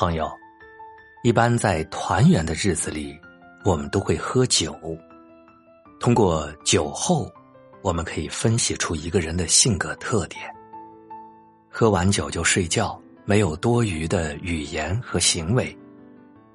[0.00, 0.30] 朋友，
[1.24, 3.18] 一般在团圆的日子里，
[3.64, 4.72] 我们都会喝酒。
[5.98, 7.28] 通过酒后，
[7.82, 10.40] 我们可以分析出一个人的性格特点。
[11.68, 15.76] 喝完酒就睡觉，没有多余的语言和行为。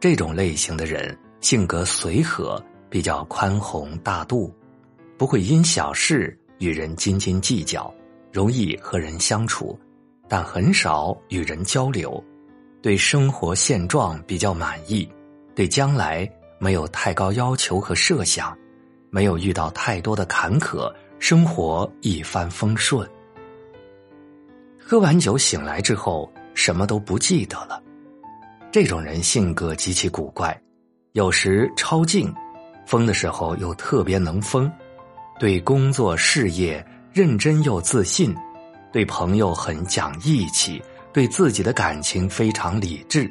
[0.00, 2.58] 这种类型的人性格随和，
[2.88, 4.50] 比较宽宏大度，
[5.18, 7.92] 不会因小事与人斤斤计较，
[8.32, 9.78] 容易和人相处，
[10.26, 12.24] 但很少与人交流。
[12.86, 15.08] 对生活现状比较满意，
[15.56, 16.24] 对将来
[16.60, 18.56] 没有太高要求和设想，
[19.10, 23.04] 没有遇到太多的坎坷，生活一帆风顺。
[24.78, 27.82] 喝完酒醒来之后，什么都不记得了。
[28.70, 30.56] 这种人性格极其古怪，
[31.10, 32.32] 有时超静，
[32.86, 34.70] 疯的时候又特别能疯，
[35.40, 38.32] 对工作事业认真又自信，
[38.92, 40.80] 对朋友很讲义气。
[41.16, 43.26] 对自己的感情非常理智，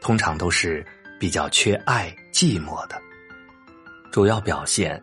[0.00, 0.86] 通常都是
[1.18, 3.02] 比较缺爱、寂寞的。
[4.12, 5.02] 主要表现：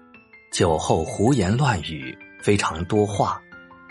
[0.50, 3.38] 酒后胡言乱语，非常多话，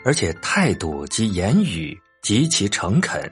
[0.03, 3.31] 而且态度及言语极其诚恳。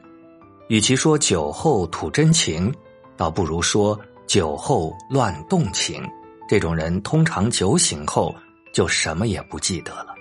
[0.69, 2.71] 与其说酒后吐真情，
[3.17, 6.07] 倒不如说酒后乱动情。
[6.47, 8.35] 这种人通常酒醒后
[8.71, 10.15] 就什么也不记得了，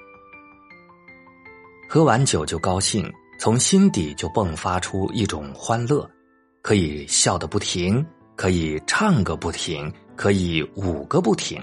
[1.90, 3.14] 喝完酒就高兴。
[3.44, 6.10] 从心底就迸发出一种欢乐，
[6.62, 8.02] 可以笑得不停，
[8.38, 11.62] 可以唱个不停，可以舞个不停。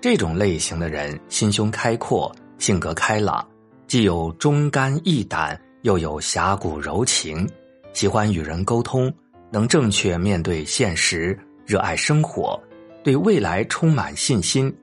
[0.00, 3.46] 这种类型的人心胸开阔，性格开朗，
[3.86, 7.48] 既有忠肝义胆，又有侠骨柔情，
[7.92, 9.08] 喜欢与人沟通，
[9.48, 12.60] 能正确面对现实，热爱生活，
[13.04, 14.76] 对未来充满信心。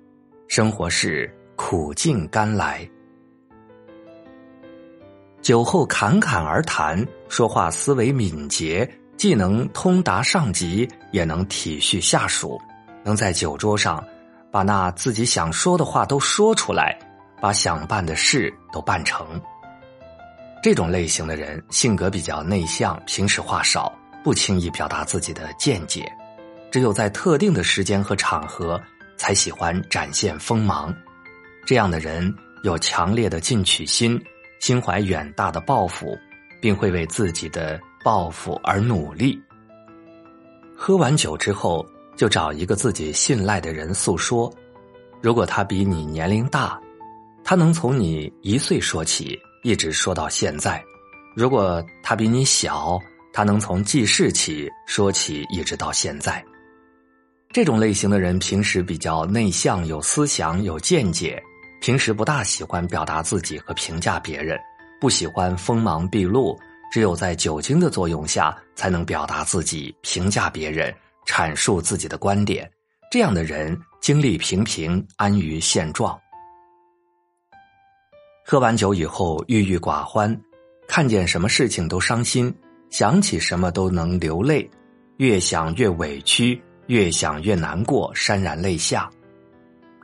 [0.48, 2.90] 生活是苦尽甘来。
[5.44, 12.58] 酒后侃侃而谈，说话思维敏捷，既能通达上级，也能体恤下属，
[13.04, 14.02] 能在酒桌上
[14.50, 16.98] 把那自己想说的话都说出来，
[17.42, 19.28] 把想办的事都办成。
[20.64, 23.92] 这种类型的人性格比较内向，平时话少，
[24.24, 26.10] 不轻易表达自己的见解，
[26.72, 28.82] 只有在特定的时间和场合
[29.18, 30.96] 才喜欢展现锋芒。
[31.66, 32.34] 这样的人
[32.64, 34.18] 有强烈的进取心。
[34.64, 36.18] 心怀远大的抱负，
[36.62, 39.38] 并会为自己的抱负而努力。
[40.74, 41.86] 喝完酒之后，
[42.16, 44.50] 就找一个自己信赖的人诉说。
[45.22, 46.80] 如果他比你年龄大，
[47.44, 50.82] 他能从你一岁说起，一直说到现在；
[51.36, 52.98] 如果他比你小，
[53.34, 56.42] 他能从记事起说起，一直到现在。
[57.52, 61.44] 这种类型的人平时比较内向，有思想，有见解。
[61.84, 64.58] 平时不大喜欢表达自己和评价别人，
[65.02, 66.58] 不喜欢锋芒毕露，
[66.90, 70.96] 只有在酒精的作用下才能表达自己、评价别人、
[71.28, 72.72] 阐述自己的观点。
[73.12, 76.18] 这样的人经历平平，安于现状。
[78.46, 80.34] 喝完酒以后郁郁寡欢，
[80.88, 82.56] 看见什么事情都伤心，
[82.92, 84.72] 想起什么都能流泪，
[85.18, 89.10] 越想越委屈，越想越难过，潸然泪下。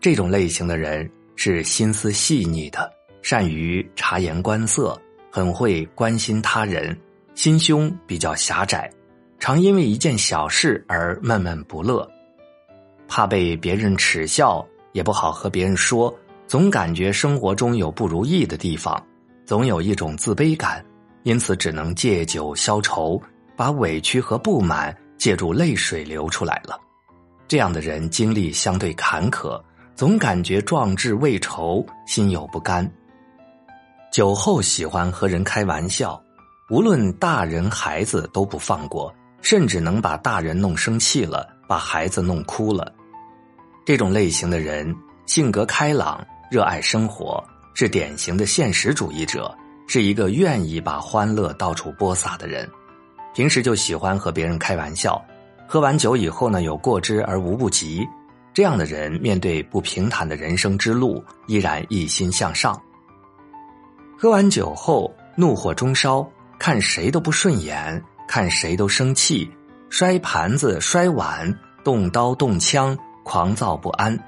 [0.01, 1.09] 这种类型的人。
[1.41, 2.91] 是心思细腻的，
[3.21, 5.01] 善于察言观色，
[5.31, 6.93] 很会关心他人，
[7.33, 8.91] 心胸比较狭窄，
[9.39, 12.05] 常因为一件小事而闷闷不乐，
[13.07, 16.13] 怕被别人耻笑，也不好和别人说，
[16.45, 19.01] 总感觉生活中有不如意的地方，
[19.45, 20.85] 总有一种自卑感，
[21.23, 23.17] 因此只能借酒消愁，
[23.55, 26.77] 把委屈和不满借助泪水流出来了。
[27.47, 29.57] 这样的人经历相对坎坷。
[29.99, 32.89] 总感觉壮志未酬，心有不甘。
[34.13, 36.17] 酒后喜欢和人开玩笑，
[36.69, 42.89] 无论大人孩子都不放过，甚至能把大人弄生气了，把孩子弄哭了。
[43.85, 44.95] 这种类型的人
[45.25, 47.43] 性格开朗，热爱生活，
[47.73, 49.53] 是典型的现实主义者，
[49.85, 52.65] 是一个愿意把欢乐到处播撒的人。
[53.35, 55.21] 平时就喜欢和别人开玩笑，
[55.67, 58.07] 喝完酒以后呢，有过之而无不及。
[58.59, 62.77] 这样的人面对不平坦的人生之路，依然一心向上。
[64.17, 66.29] 喝完酒后怒火中烧，
[66.59, 69.49] 看谁都不顺眼，看谁都生气，
[69.89, 74.19] 摔盘子、摔碗，动刀动枪，狂躁不安。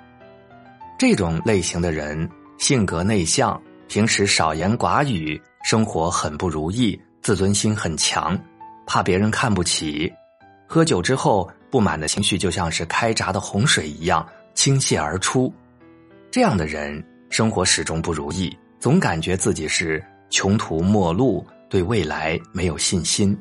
[0.97, 8.39] 这种类型的人性格内向，平时少言寡语，生活很不如意，自尊心很强，
[8.87, 10.09] 怕别人看不起。
[10.71, 11.51] 喝酒之后。
[11.71, 15.51] 不满的情绪就像是开闸的洪水一样倾泻而出，
[16.29, 23.33] 这样的人生活始终不如意，总感觉自己是穷途末路，对未来没有信心。